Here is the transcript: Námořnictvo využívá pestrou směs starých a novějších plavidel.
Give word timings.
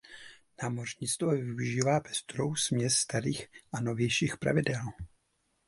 Námořnictvo 0.63 1.29
využívá 1.31 1.99
pestrou 1.99 2.55
směs 2.55 2.95
starých 2.95 3.47
a 3.73 3.79
novějších 3.81 4.37
plavidel. 4.37 4.81